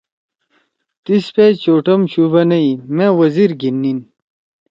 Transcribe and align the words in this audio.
تیس 1.03 1.25
پیش 1.35 1.53
ثوٹھم 1.63 2.01
شُو 2.11 2.23
بنَئی: 2.31 2.69
”مأ 2.95 3.07
وزیر 3.19 3.51
گھیِن 3.59 3.75
نیِن۔ 3.81 3.99